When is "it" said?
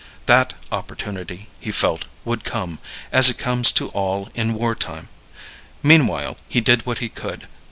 3.29-3.37